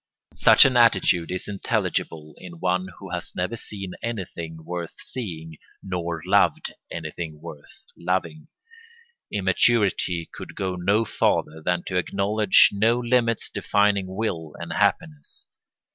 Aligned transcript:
Such 0.33 0.65
an 0.65 0.77
attitude 0.77 1.29
is 1.29 1.47
intelligible 1.47 2.33
in 2.39 2.53
one 2.59 2.87
who 2.97 3.11
has 3.11 3.35
never 3.35 3.55
seen 3.55 3.91
anything 4.01 4.65
worth 4.65 4.95
seeing 4.99 5.57
nor 5.83 6.23
loved 6.25 6.73
anything 6.89 7.39
worth 7.39 7.83
loving. 7.95 8.47
Immaturity 9.31 10.27
could 10.33 10.55
go 10.55 10.73
no 10.73 11.05
farther 11.05 11.61
than 11.63 11.83
to 11.83 11.97
acknowledge 11.97 12.69
no 12.73 12.97
limits 12.97 13.47
defining 13.47 14.07
will 14.07 14.55
and 14.57 14.73
happiness. 14.73 15.47